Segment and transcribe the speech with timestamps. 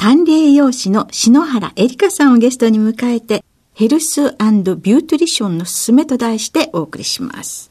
[0.00, 7.70] 管理栄養士の篠原エリカさんをゲストに迎えてヘルスビュートリションのすすめと題してお送りします。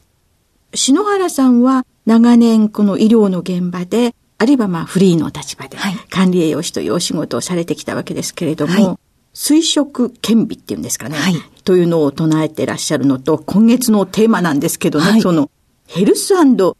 [0.72, 5.76] 篠原さんは長年この医療の現場で、あるいはまあフリーの立場で
[6.08, 8.98] 管理栄養士というお仕事をされてきたわけですけれども、はい、
[9.34, 15.50] 水食顕微っていうんですかね、はい、というのを唱えてらっしゃるのと、今月のテーマなんですけどね、はい、その
[15.88, 16.76] ヘルスビュー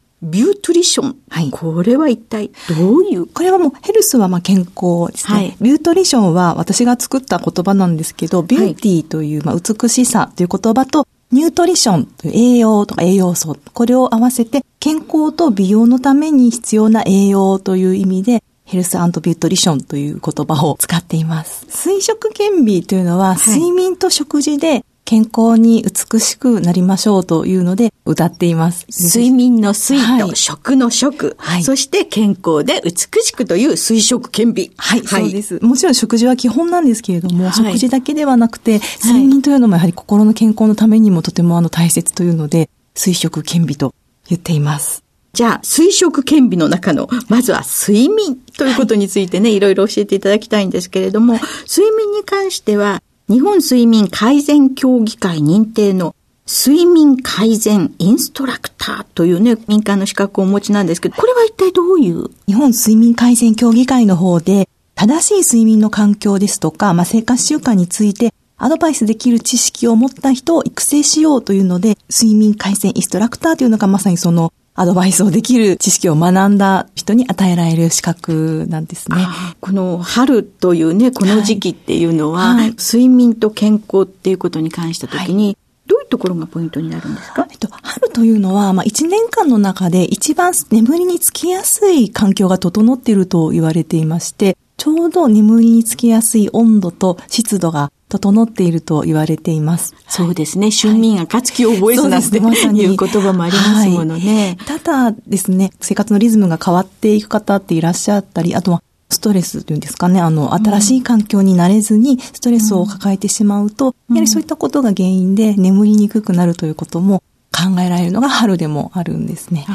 [0.63, 1.17] トリション。
[1.29, 1.51] はい。
[1.51, 3.27] これは一体どういう？
[3.27, 5.35] これはもうヘルスはまあ健康ですね。
[5.35, 5.57] はい。
[5.61, 21.67] ビュートリションは私が作った言葉なんですけど、ビューティーというまあ美しさという言葉と、ニュートリションという栄養とか栄養素、これを合わせて健康と美容のために必要な栄養という意味で、ヘルスビュートリションという言葉を使っています。
[21.69, 28.87] 水食顕微というのは、睡眠と食事で健康に美しくなりましょうというので歌っています。
[28.89, 34.71] 睡眠の睡と食の食、はい、そして健康で美しくという水食顕微。
[34.77, 35.59] はい、はい、そうです。
[35.65, 43.93] もちろん食事は基本なんですけれども、はい、食事だけではなくて、睡眠というのもやはり心の健康のためにもとてもあの大切というので、水食顕微と
[44.29, 45.03] 言っています。
[45.33, 56.17] じゃあ、水食顕微の中の、まずは睡眠ということについてね、はい、いろいろ教えていただきたいんですけれども、睡眠に関しては、日本睡眠改善協議会認定の
[56.49, 79.17] 睡眠改善インストラクターというね、民間の資格をお持ちなんですけど、これは一体どういう日本睡眠改善協議会の方で、正しい睡眠の環境ですとか、まあ、生活習慣についてアドバイスできる知識を持った人を育成しようというので、睡眠改善インストラクターというのがまさにそのアドバイスをできる知識を学んだ人に与えられる資格なんですね。
[79.61, 85.57] この春というね、この時期っていうのは、はい、睡眠と健康っていうことに関したときに、はい。
[85.87, 99.95] どういうところがポイントになるんですか、えっと、春というのは、まあ、1年間の中で一番眠りにつきやすい環境が整っていると言われていまして、ちょうど眠りにつきやすい温度と湿度が整っていると言われています。
[100.09, 100.71] そうですね。
[100.71, 104.79] 春眠が勝つ気を覚えずなんて、まさにいう言葉もありますものね、はい。
[104.81, 119.67] ただですね、生活のリズムが変わっていく方っていらっしゃったり、あとはストレスというんですかね、あの、新しい環境に慣れずにストレスを抱えてしまうと、やはりそういったことが原因で眠りにくくなるということも考えられるのが春でもあるんですね。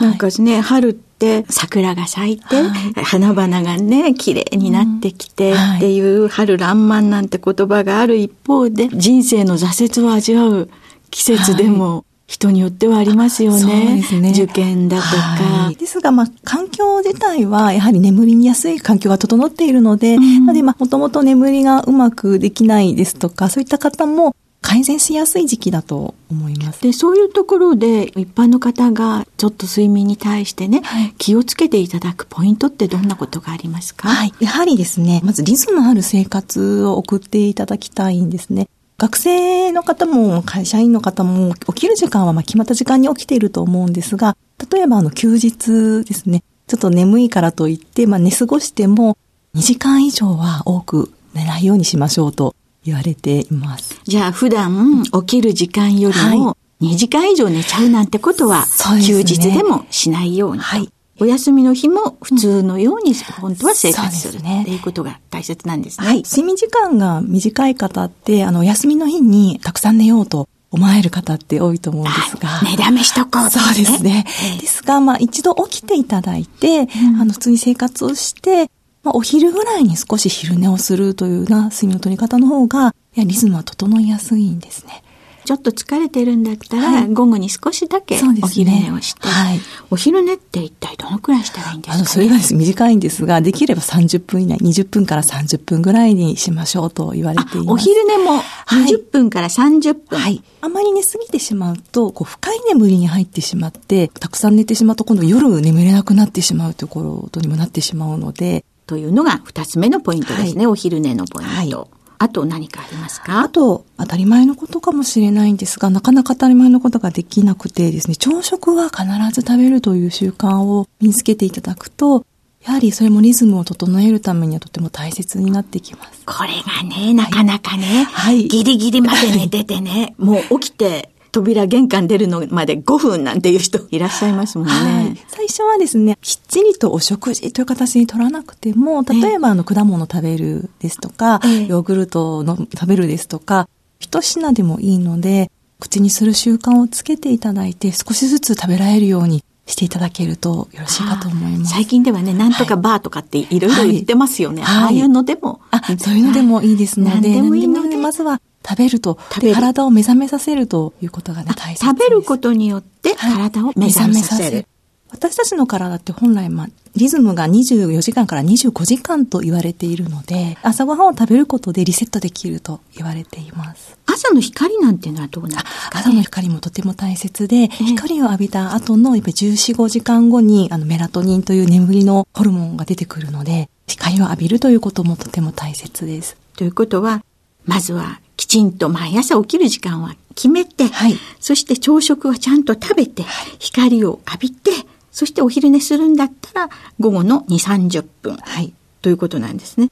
[0.00, 10.68] なんかですね、春って桜が咲いて、はい、花々がね、綺麗になってきて、っていう春爛漫なんて言葉がある一方で、人生の挫折を味わう
[11.10, 13.58] 季節でも、人によってはありますよね。
[13.58, 14.30] そうですね。
[14.30, 15.16] 受験だとか。
[15.16, 26.82] はい、ですが、まあ、環境自体は、やはり眠りにやすい環境が整っているので、うん、なので、まあ、もともと眠りがうまくできないですとか、そういった方も、改善しやすい時期だと思います。
[26.82, 34.08] で、そういうところで一般の方がちょっと睡眠に対してね、はい、気をつけていただくポイントってどんなことがありますか？
[34.08, 34.32] はい。
[34.38, 38.68] やはりですね、まずリズムある生活を送っていただきたいんですね。
[38.98, 44.36] 学生の方も会社員の方も起きる時間はま決まった時間に起きていると思うんですが、
[44.70, 49.16] 例えばあの休日ですね、ちょっと眠いからといって、まあ、寝過ごしても
[49.54, 52.54] 2時間以上は多く寝ないようにしましょうと
[52.84, 54.00] 言われています。
[54.04, 58.66] じゃあ普段起きる時間よりも2時間以上寝ちゃうなんてことは、
[59.06, 60.60] 休日でもしないように。
[60.60, 60.88] はい。
[61.22, 66.06] お休みの日も普通のように本当は生活する、うんね、っていうことが大切なんですね。
[66.06, 66.22] はい。
[66.22, 72.62] 睡眠時間が短い方って、あの、お休みの日にたくさん寝ようと思える方って多いと思うんですが。
[72.62, 74.24] 寝だめしとこう、ね、そうですね。
[74.58, 78.70] ですが、まあ一度起きていただいて、うん、あの、普通に生活をして、
[79.02, 85.02] まあお昼ぐらいに少し昼寝をするというような睡眠の取り方の方が、いや、リズムは整いやすいんですね。
[85.44, 89.60] ちょっと疲れてるんだったら、はい、午後に少しだけお昼寝をして、ねはい、
[89.90, 97.70] お昼寝って一体どのくらいしたらいいんですか、ね、あの、それが短いんですが、できれば30分以内、20分から30分ぐらいにしましょうと言われています。
[97.70, 100.42] お昼寝も20分から30分、はい。
[100.60, 111.88] あまり寝すぎてしまうと、こう、深い眠りに入ってしまって、たくさん寝てしまうと今度夜眠れなくなってしまうところとにもなってしまうので、というのが二つ目のポイントですね、お昼寝のポイント。
[112.18, 113.40] あと何かありますか？
[113.40, 122.26] あと、当たり前のことかもしれないんですが、なかなか当たり前のことができなくてですね、朝食は必ず食べるという習慣を身につけていただくと、
[122.66, 126.24] やはりそれもリズムを整えるためにはとても大切になってきます。
[126.26, 134.72] これがね、なかなかね、はい、ギリギリまで寝ててね、もう起きて扉玄関出るのまで5分なんていう人いらっしゃいますもんね。
[134.72, 143.68] はい、最初はですね、きっちりとお食事という形に取らなくても、例えばあの果物食べるですとか、ヨーグルトの食べるですとか、
[143.98, 151.72] 一品でもいいので、口にする習慣をつけていただいて、少しずつ食べられるようにしていただけるとよろしいかと思います。
[151.72, 154.62] 最近ではね、なんとかバーとかっていろいろ言ってますよね。
[154.62, 155.60] はい、ああいうのでも。
[155.70, 158.40] あ、そういうのでもいいですので、でもいいので、まずは
[158.70, 159.18] 食べると、
[159.54, 164.66] 体を目覚めさせるということがね、大切食べることによって体を目覚めさせる。
[165.10, 173.98] 私たちの体って本来、まあ、リズムが24時間から25時間と言われているので、朝ごはんを食べることでリセットできると言われています。
[174.06, 186.36] 朝の光なんていうのはどうなんですか、ね、朝の光もとても大切で、光を浴びた後のやっぱり14、5時間後にあのメラトニンという眠りのホルモンが出てくるので、光を浴びるということもとても大切です。
[186.56, 187.24] ということは、
[187.66, 193.22] まずはきちんと毎朝起きる時間は決めて、はい、そして朝食はちゃんと食べて、
[193.60, 194.72] 光を浴びて、
[195.12, 199.88] そしてお昼寝するんだったら午後の2、30分、はい、ということなんですね。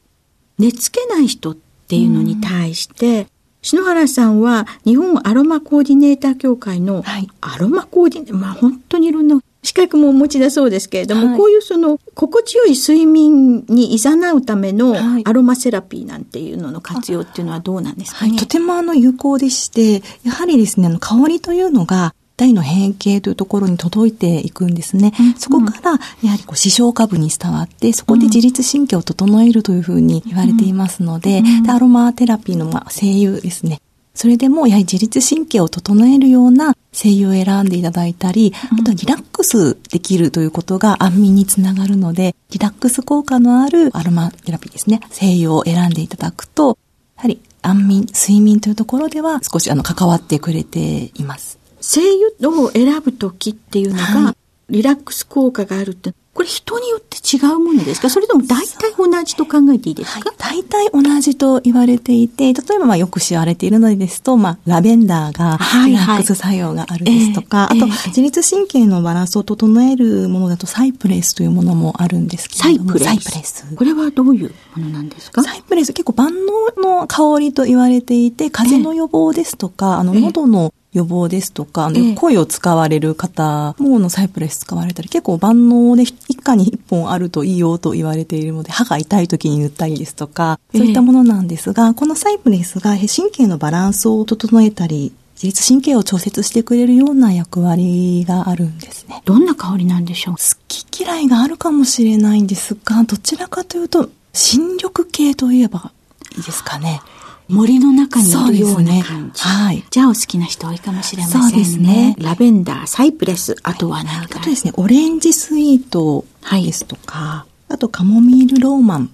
[0.58, 3.28] 寝つけない人っていうのに対して、
[3.62, 7.05] 篠原さんは日本アロマコーディネーター協会の
[7.40, 25.12] アロマコーディネーター、まあ本当にいろんな資格もお持ちだそうですけれども、はい、こういうその心地よい睡眠に誘うためのアロマセラピーなんていうのの活用っていうのはどうなんですかね、はい、とてもあの有効でして、やはりですね、あの香りというのが大の変形というところに届いていくんですね。
[25.19, 25.90] うん、そこから、
[26.22, 33.81] やはりこう、視床下部に伝わって、そこで自律神経を整えるというふうに言われていますので、うん、アロマテラピーの、まあ、声優ですね。
[34.19, 46.76] それでも、やはり自律神経を整えるような声優を選んでいただいたり、あとはリラックスできるということが安眠につながるので、リラックス効果のあるアロマテラピーですね、声優を選んでいただくと、
[47.15, 51.61] やはり安眠、睡眠というところでは少しあの関わってくれています。
[51.81, 54.35] 声優を選ぶときっていうのが、
[54.69, 58.08] リラックス効果があるってこれ人によって違うものですか？
[58.08, 72.96] それとも大体同じと考えていいですか、はい、大体同じと言われていて、例えばまあよく知られているのですと、まあラベンダーがリラックス作用があるですとか、はいはい、あと自律神経のバランスを整えるものだとサイプレスというものもあるんですけれども。
[73.00, 73.75] サイプレス。
[73.75, 75.43] これはどういうものなんですか？
[75.43, 76.32] サイプレス結構万
[76.77, 99.23] 能の香りと言われていて、風邪の予防ですとか、あの喉の予防ですとか、ええ、声を使われる方ものサイプレス使われたり、結構万能で一家に一本あるといいよと言われているので、歯が痛い時に塗ったりですとか、そういったものなんですが、え、このサイプレスが神経のバランスを整えたり、自律神経を調節してくれるような役割があるんですね。
[99.25, 100.35] どんな香りなんでしょう？
[100.35, 105.93] 好き嫌いがあるかもしれないんですが、どちらかというと、新緑系といえば
[106.37, 107.01] いいですかね。
[107.48, 109.43] 森の中にいるような感じ。
[109.43, 109.84] はい。
[109.90, 111.50] じゃあお好きな人多いかもしれませんね。
[111.50, 112.14] そうですね。
[112.19, 119.10] ラベンダー、サイプレス、あとは何か、あとですね、オレンジスイートですとか、はい、あとカモミールローマン。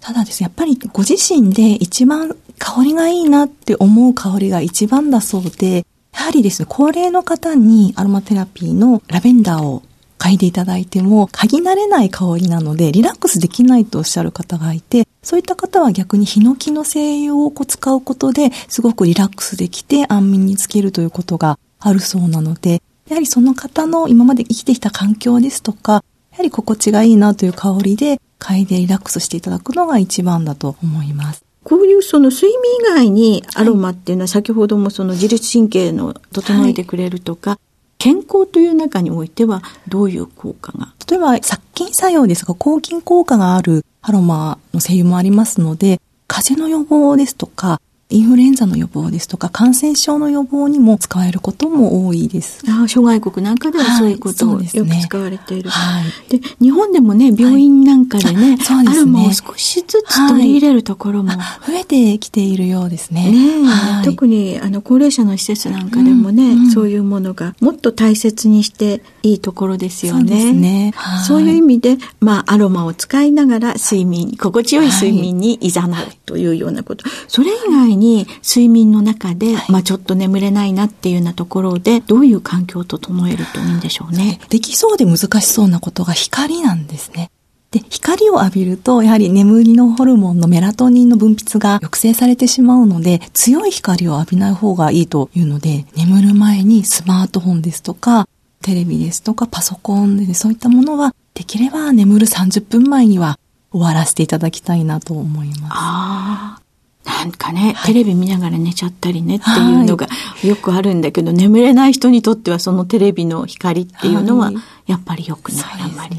[0.00, 9.82] ただですね、やっぱりご自身で一番香りがいいなって思う香りが一番だそうで、やはりですね、高齢の方にアロマテラピーのラベンダーを
[10.18, 31.42] 嗅いでいただいても、嗅ぎ慣れない香りなので、リラックスできないとおっしゃる方がいて、そういった方は逆にヒノキの精油をこう使うことで、すごくリラックスできて安眠につけるということがあるそうなので、やはりその方の今まで生きてきた環境ですとか、やはり心地がいいなという香りで、嗅いでリラックスしていただくのが一番だと思います。
[31.62, 37.58] こういうその睡眠以外にアロマっていうのは先ほどもその自律神経の整えてくれるとか、
[38.04, 40.92] 健康という中においてはどういう効果が？
[41.10, 47.80] 例えば殺菌作用ですが抗菌効果があるアロマの精油もありますので風邪の予防ですとか
[48.10, 52.62] インフルエンザの予防ですとか、感染症の予防にも使えることも多いです。
[52.68, 55.70] ああ、諸外国なんかではそういうことをよく使われている。
[55.70, 63.30] はい、で、日本でもね、病院なんかでね、はい、ねアロマを少しずつ取り入れるところも、はい、増えてきているようですね。
[63.30, 70.42] ねはい、特にあの高齢者の施設なんかでもね、うんうん、そういうものがもっと大切にしていいところですよね。
[70.42, 70.94] そうね。
[71.26, 75.94] そういう意味で、まあ、アロマを使いながら睡眠、心地よい睡眠に誘う
[76.26, 77.04] というようなこと。
[77.28, 84.40] それ以外に睡眠の中で、まあ、ちょっと眠れないなっていうようなところで、どういう環境を整えるといいんでしょうね。
[84.48, 87.30] できそうで難しそうなことが光なんですね。
[87.70, 98.28] で、光を浴びると、やはり眠りのホルモンのメラトニンの分泌が抑制されてしまうので、強い光を浴びない方がいいというので、眠る前にスマートフォンですとか、
[98.62, 103.38] テレビですとかパソコンで、ね、そういったものはできれば眠る30分前には
[103.72, 105.60] 終わらせていただきたいなと思います。
[105.72, 106.63] ああ。
[107.04, 110.08] なんかね、はい、テレビ見ながら寝ちゃったりねっていうのが
[110.42, 114.52] よくあるんだけど、はい、眠れない人にとってはそのテレビの光っていうのは
[114.86, 116.16] やっぱり良くない、はい、あまり。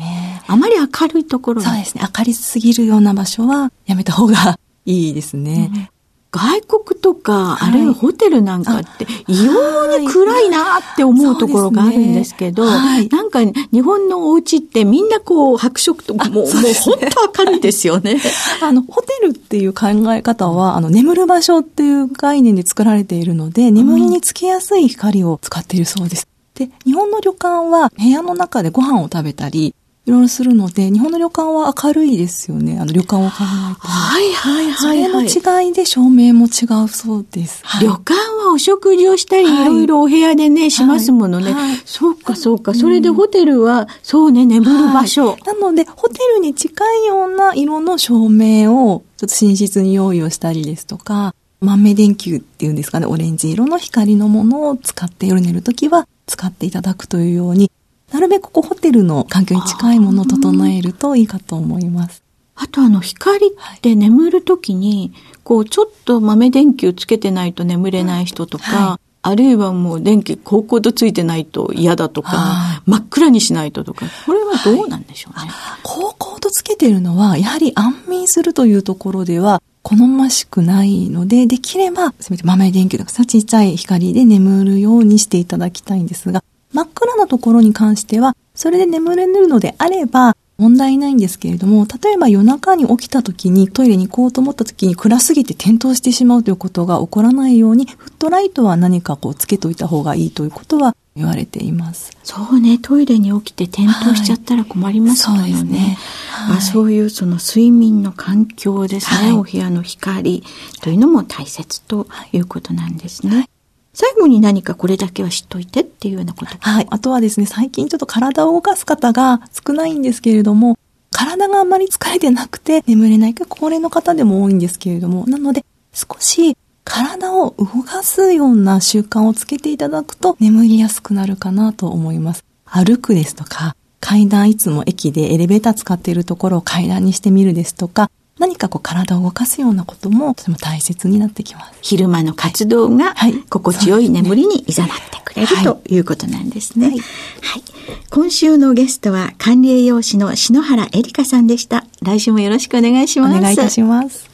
[0.48, 2.04] あまり明るいところそうですね。
[2.18, 5.72] 明るすぎるような場所はやめた方がいいですね。
[5.74, 5.95] うん
[6.36, 13.40] 外国とか、あるいはホテルなんかって、異様に暗いなって思うところがあるんですけど、なんか
[13.72, 17.00] 日本のお家ってみんなこう白色と もう、もう本
[17.34, 18.20] 当明るいですよね。
[18.62, 26.28] あの、ホテルっていう考え方は、あの、眠る場所っていう概念で作られているので、眠りにつきやすい光を使っているそうです。
[26.56, 29.74] で、日本の旅館は部屋の中でご飯を食べたり、
[30.06, 32.78] いろいろするので、日本の旅館は明るいですよね。
[32.80, 33.88] あの旅館を考えて。
[33.88, 35.30] はいはいはい、はい。
[35.32, 37.62] それの違いで照明も違うそうです。
[37.66, 41.54] はい、旅館はお食事をしたり、いろいろお部屋でね、しますものね。
[41.54, 42.76] はい、そうかそうか。
[42.76, 45.38] それでホテルは、そうね、眠る場所。
[45.44, 57.72] なので、ホテルに近いような色の照明を、ちょっと寝室に用意をしたりですとか、豆電球っていうんですかね、オレンジ色の光のものを使って夜寝るときは使っていただくというように、
[58.16, 62.24] なるべくここホテルの環境に近いものを整えるといいかと思います。
[62.56, 65.12] あとあの光って眠るときに、
[65.44, 75.48] こうちょっと豆電球つけてないと眠れない人とか、はい、あるいはもう電気高コードついてないと嫌だとか、真っ暗にしないととか、これはどうなんでしょうね。
[75.50, 86.42] はい、高コードつけてるのは、やはり安眠するというところでは、好ましくないので、できれば、せめて豆電球とかさ、ちっちゃい光で眠るようにしていただきたいんですが、
[86.76, 102.12] 真っ暗なところに関しては、それで眠れるのであれば、問題ないんですけれども、例えば夜中に起きた時にトイレに行こうと思った時に暗すぎて転倒してしまうということが起こらないように、フットライトは何かこうつけといた方がいいということは言われています。
[102.24, 105.42] そうね、トイレに起きて転倒しちゃったら困りますよね。
[105.42, 105.98] はい、そうね。
[106.30, 110.44] はい、そういうその睡眠の環境ですね、はい、お部屋の光
[110.82, 113.50] というのも大切ということなんですね。
[113.96, 116.56] 最後に何かこれだけは知っといてっていうようなこと。
[116.60, 116.88] はい。
[116.90, 120.78] あとはですね、最近ちょっと体を動かす方が少ないんですけれども、
[121.12, 132.44] 体があんまり疲れてなくて眠れないか高齢の方でも多いんですけれども、なので少し体を動かすような習慣をつけていただくと眠りやすくなるかなと思います。
[132.66, 141.80] 歩くですとか、階段いつも駅でエレベーター使っているところを階段にしてみるですとか、何かこう体を動かすようなこともとても大切になってきます。
[141.82, 143.16] 昼間の活動が
[143.50, 146.88] 心地よい眠りに誘ってくれる、はい、ということなんですね。
[146.88, 147.64] はい、はい。
[148.10, 151.86] 今週のゲストは管理栄養士の篠原恵里香さんでした。
[152.02, 153.38] 来週もよろしくお願いします。
[153.38, 154.30] お願いいたします。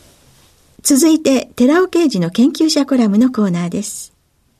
[0.81, 4.13] 続いて、寺尾刑事の研究者コラムのコーナーです。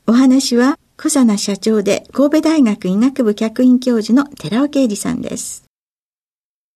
[0.06, 5.64] お話は、小佐奈社長で神戸大学医学部客員教授の寺尾啓二さんです。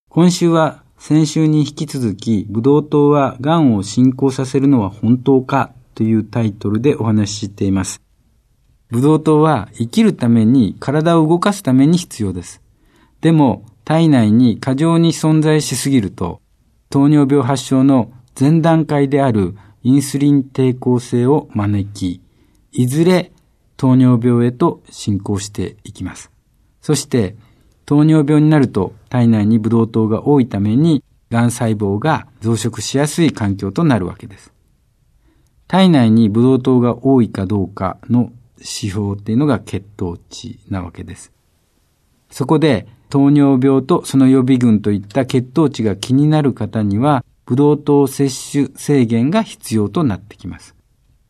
[0.08, 8.02] 今週は先週に引き続き、ブドウ糖は癌を進行させるのは本当かというタイトルでお話ししています。
[8.90, 12.60] ブドウ糖は生きるために体を動かすために必要です。
[13.20, 16.40] でも体内に過剰に存在しすぎると、
[16.90, 22.20] 糖尿病発症の前段階であるインスリン抵抗性を招き、
[22.72, 23.30] いずれ
[23.76, 26.32] 糖尿病へと進行していきます。
[26.80, 27.36] そして
[27.86, 34.52] 糖尿病になると体内にブドウ糖が多いために、癌細胞が増殖しやすい環境となるわけです。
[35.68, 41.32] 体内にブドウ糖が多いかどうかの指標っていうのが血糖値なわけです。
[42.30, 50.74] そこで糖尿病とその予備群といった血糖値が気になる方には、ブドウ糖摂取制限が必要となってきます。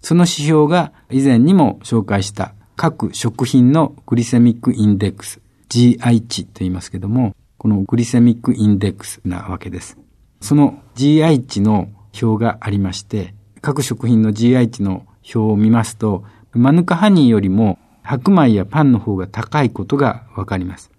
[0.00, 9.98] その指標が以前にも紹介した各食品のグリセミックインデックス、GI 値と言いますけども、このグリセミックインデックスなわけです。
[10.40, 11.88] その GI 値の
[12.20, 20.90] 表がありまして、各食品の GI 値の表を見ますと、マヌカハニーよりも白米やパンの方が高いことがわかります。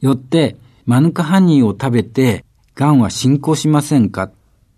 [0.00, 4.32] よって、マヌカハニーを食べて、癌は進行しませんかっ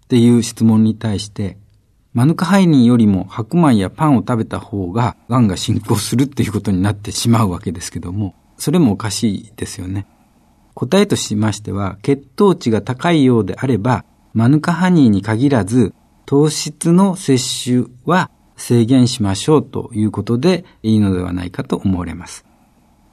[0.08, 1.56] ていう質問に対して、
[2.12, 10.06] マヌカハニーよりも白米やパンを食べた方が癌が進行するっていうことになってしまうわけですけども、それもおかしいですよね。
[10.75, 15.94] 答えとしましては、血糖値が高いようであれば、マヌカハニーに限らず、
[16.26, 22.47] 糖質の摂取は制限しましょうということでいいのではないかと思われます。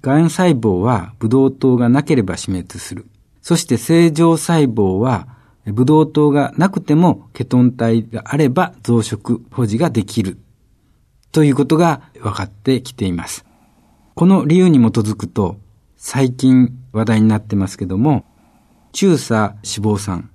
[0.01, 3.07] 癌細胞はブドウ糖がなければ死滅する。
[3.41, 5.27] そして正常細胞は
[5.65, 10.37] ブドウ糖がなくてもケトン体があれば増殖保持ができる。
[11.31, 13.45] ということが分かってきています。
[14.19, 15.61] この理由に基づくと、
[15.95, 18.25] 最近話題になってますけども、
[18.91, 20.29] 中鎖脂肪酸。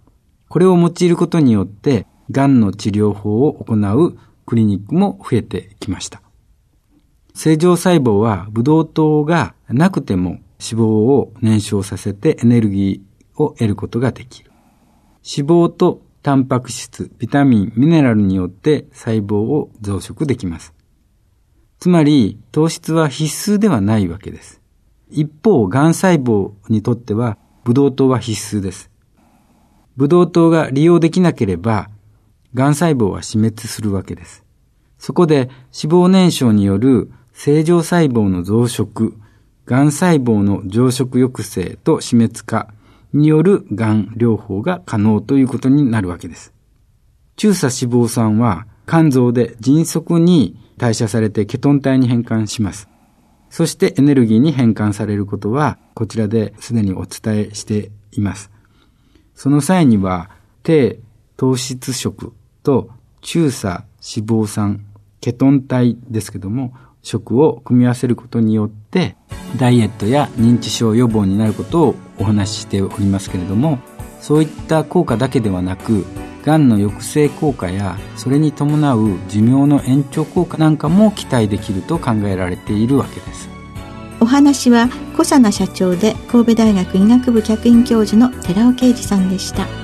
[0.49, 6.23] これを用いることによって、癌の治療法を行うクリニックも増えてきました。
[7.35, 14.51] 正常細胞はブドウ糖がなくても脂肪を燃焼させてエネルギーを得ることができる。
[15.37, 20.73] 脂肪とタンパク質、ビタミン、ミネラルによって細胞を増殖できます。
[21.79, 24.61] つまり、糖質は必須ではないわけです。
[25.11, 28.91] 一方、癌細胞にとっては、ブドウ糖は必須です。
[29.97, 31.89] ブドウ糖が利用できなければ、
[32.55, 34.45] 癌細胞は死滅するわけです。
[34.99, 39.13] そこで脂肪燃焼による正常細胞の増殖、
[39.67, 42.69] 癌細胞の増殖抑制と死滅化
[43.13, 46.53] による癌療法が可能ということになるわけです。
[47.37, 52.89] 中鎖脂肪酸は肝臓で迅速に代謝されてケトン体に変換します。
[53.51, 58.51] そしてエネルギーに変換されることは、こちらですでにお伝えしています。
[59.35, 60.31] その際には、
[60.63, 60.99] 低
[61.37, 62.91] 糖質食と
[63.21, 64.85] 中鎖脂肪酸、
[65.21, 69.17] ケトン体ですけども、食を組み合わせることによって、
[69.57, 73.79] ダイエットや認知症予防になることをお話ししておりますけれども、
[74.21, 76.05] そういった効果だけではなく、
[76.45, 83.49] がんの抑制効果やそれに伴う寿命の延長効果なんかも期待できると考えられているわけです。
[84.21, 89.84] お話は小佐奈社長で神戸大学医学部客員教授の寺尾啓二さんでした。